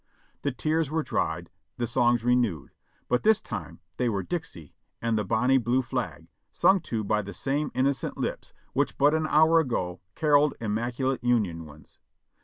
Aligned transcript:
The 0.41 0.51
tears 0.51 0.89
were 0.89 1.03
dried, 1.03 1.51
the 1.77 1.85
songs 1.85 2.23
renewed, 2.23 2.71
but 3.07 3.21
this 3.21 3.39
time 3.39 3.81
they 3.97 4.09
were 4.09 4.23
"Dixie" 4.23 4.73
and 4.99 5.15
the 5.15 5.23
"Bonnie 5.23 5.59
Blue 5.59 5.83
Flag," 5.83 6.25
sung 6.51 6.79
too 6.79 7.03
by 7.03 7.21
the 7.21 7.33
same 7.33 7.69
in 7.75 7.85
nocent 7.85 8.17
lips 8.17 8.51
which 8.73 8.97
but 8.97 9.13
an 9.13 9.27
hour 9.27 9.59
ago 9.59 9.99
caroled 10.15 10.55
immaculate 10.59 11.23
Union 11.23 11.65
ones. 11.67 11.99